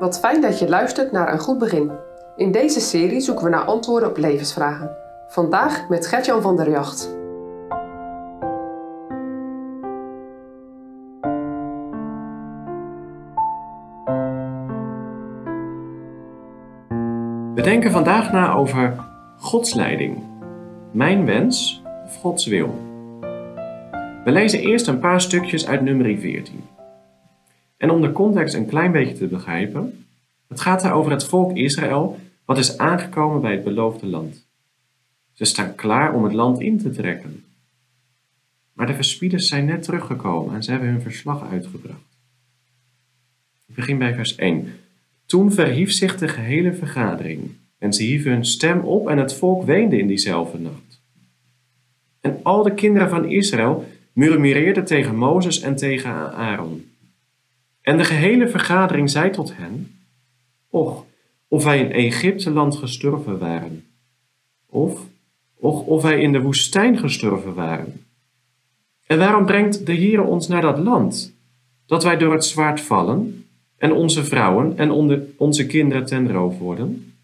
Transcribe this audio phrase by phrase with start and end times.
[0.00, 1.90] Wat fijn dat je luistert naar een goed begin.
[2.36, 4.96] In deze serie zoeken we naar antwoorden op levensvragen.
[5.28, 7.18] Vandaag met Gertjan van der Jacht.
[17.54, 19.04] We denken vandaag na over
[19.38, 20.22] Gods leiding.
[20.90, 22.74] Mijn wens of Gods wil.
[24.24, 26.64] We lezen eerst een paar stukjes uit nummer 14.
[27.80, 30.06] En om de context een klein beetje te begrijpen,
[30.48, 34.46] het gaat daar over het volk Israël wat is aangekomen bij het beloofde land.
[35.32, 37.44] Ze staan klaar om het land in te trekken.
[38.72, 42.18] Maar de verspieders zijn net teruggekomen en ze hebben hun verslag uitgebracht.
[43.66, 44.72] Ik begin bij vers 1.
[45.26, 49.64] Toen verhief zich de gehele vergadering en ze hieven hun stem op en het volk
[49.64, 51.02] weende in diezelfde nacht.
[52.20, 56.89] En al de kinderen van Israël murmureerden tegen Mozes en tegen Aaron.
[57.90, 59.94] En de gehele vergadering zei tot hen,
[60.68, 61.04] Och,
[61.48, 63.84] of wij in Egypte-land gestorven waren,
[64.66, 65.06] of,
[65.54, 68.06] och, of wij in de woestijn gestorven waren.
[69.06, 71.34] En waarom brengt de Heere ons naar dat land,
[71.86, 73.46] dat wij door het zwaard vallen,
[73.76, 74.90] en onze vrouwen en
[75.36, 77.14] onze kinderen ten roof worden?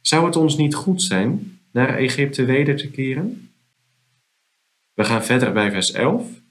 [0.00, 3.50] Zou het ons niet goed zijn naar Egypte weder te keren?
[4.94, 6.44] We gaan verder bij vers 11.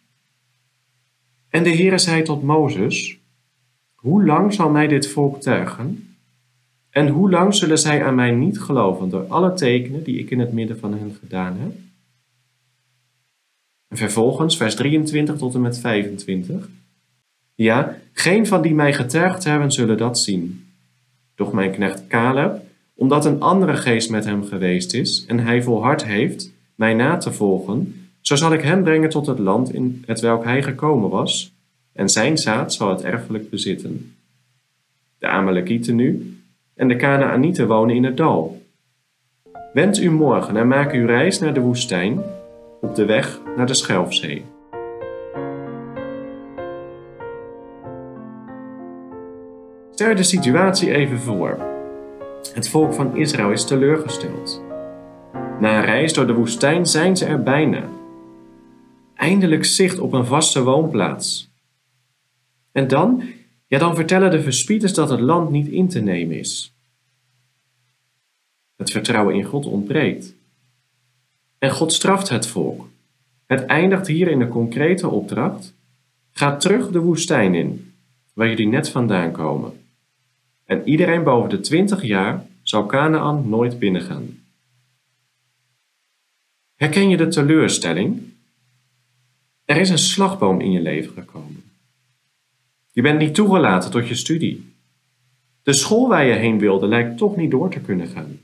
[1.56, 3.18] En de Heere zei tot Mozes,
[3.96, 6.16] Hoe lang zal mij dit volk tuigen?
[6.90, 10.40] En hoe lang zullen zij aan mij niet geloven door alle tekenen die ik in
[10.40, 11.72] het midden van hen gedaan heb?
[13.88, 16.70] En vervolgens, vers 23 tot en met 25.
[17.54, 20.66] Ja, geen van die mij getuigd hebben zullen dat zien.
[21.36, 22.62] Doch mijn knecht Caleb,
[22.94, 27.34] omdat een andere geest met hem geweest is en hij volhard heeft mij na te
[27.34, 31.54] volgen, zo zal ik hem brengen tot het land in het welk hij gekomen was,
[31.94, 34.16] en zijn zaad zal het erfelijk bezitten.
[35.18, 36.38] De Amalekieten nu
[36.76, 38.62] en de Kanaanieten wonen in het dal.
[39.74, 42.22] Wend u morgen en maak uw reis naar de woestijn,
[42.82, 44.46] op de weg naar de Schelfzee.
[49.92, 51.58] Stel de situatie even voor.
[52.54, 54.64] Het volk van Israël is teleurgesteld.
[55.60, 57.84] Na een reis door de woestijn zijn ze er bijna
[59.16, 61.50] eindelijk zicht op een vaste woonplaats.
[62.72, 63.24] En dan,
[63.68, 66.74] ja, dan vertellen de verspieders dat het land niet in te nemen is.
[68.76, 70.36] Het vertrouwen in God ontbreekt.
[71.58, 72.90] En God straft het volk.
[73.46, 75.74] Het eindigt hier in de concrete opdracht:
[76.32, 77.94] ga terug de woestijn in,
[78.34, 79.74] waar jullie net vandaan komen.
[80.66, 84.44] En iedereen boven de twintig jaar zal Canaan nooit binnengaan.
[86.76, 88.34] Herken je de teleurstelling
[89.66, 91.64] er is een slagboom in je leven gekomen.
[92.92, 94.74] Je bent niet toegelaten tot je studie.
[95.64, 98.40] De school waar je heen wilde lijkt toch niet door te kunnen gaan.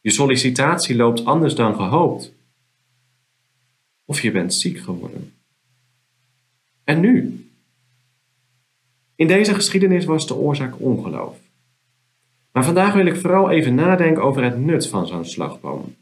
[0.00, 2.32] Je sollicitatie loopt anders dan gehoopt.
[4.04, 5.32] Of je bent ziek geworden.
[6.84, 7.44] En nu?
[9.14, 11.38] In deze geschiedenis was de oorzaak ongeloof.
[12.52, 15.94] Maar vandaag wil ik vooral even nadenken over het nut van zo'n slagboom.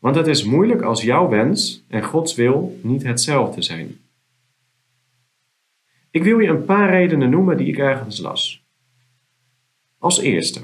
[0.00, 3.98] Want het is moeilijk als jouw wens en Gods wil niet hetzelfde zijn.
[6.10, 8.64] Ik wil je een paar redenen noemen die ik ergens las.
[9.98, 10.60] Als eerste,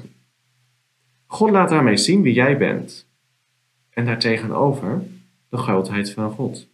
[1.25, 3.07] God laat daarmee zien wie jij bent.
[3.89, 5.03] En daartegenover
[5.49, 6.67] de grootheid van God.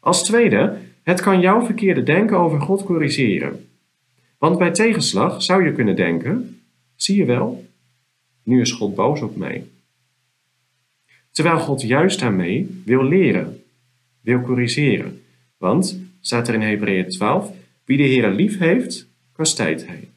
[0.00, 3.68] Als tweede, het kan jouw verkeerde denken over God corrigeren.
[4.38, 6.60] Want bij tegenslag zou je kunnen denken:
[6.94, 7.66] zie je wel,
[8.42, 9.66] nu is God boos op mij.
[11.36, 13.64] Terwijl God juist daarmee wil leren,
[14.20, 15.22] wil corrigeren.
[15.56, 17.52] Want, staat er in Hebreeën 12,
[17.84, 20.08] wie de Heer lief heeft, kastijdt hij.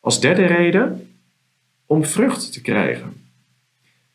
[0.00, 1.10] Als derde reden,
[1.86, 3.12] om vrucht te krijgen.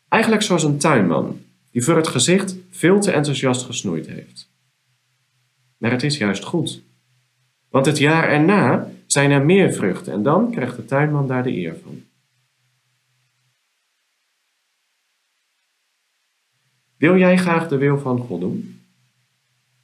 [0.08, 1.40] Eigenlijk zoals een tuinman,
[1.70, 4.50] die voor het gezicht veel te enthousiast gesnoeid heeft.
[5.76, 6.82] Maar het is juist goed.
[7.68, 11.56] Want het jaar erna zijn er meer vruchten en dan krijgt de tuinman daar de
[11.56, 12.02] eer van.
[16.98, 18.80] Wil jij graag de wil van God doen?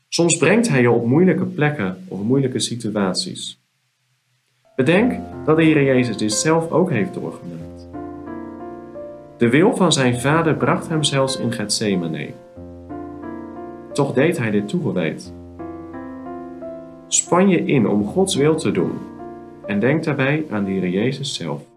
[0.09, 3.61] Soms brengt Hij je op moeilijke plekken of moeilijke situaties.
[4.77, 7.89] Bedenk dat de Heer Jezus dit zelf ook heeft doorgemaakt.
[9.39, 12.35] De wil van zijn vader bracht hem zelfs in Gethsemane.
[13.93, 15.35] Toch deed hij dit toegewijd.
[17.09, 18.93] Span je in om Gods wil te doen
[19.67, 21.69] en denk daarbij aan de Heer Jezus zelf.